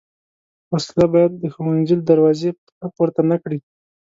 وسله 0.73 1.05
باید 1.13 1.31
د 1.37 1.43
ښوونځي 1.53 1.95
له 1.99 2.03
دروازې 2.11 2.49
پښه 2.59 2.87
پورته 2.95 3.21
نه 3.31 3.37
کړي 3.43 3.59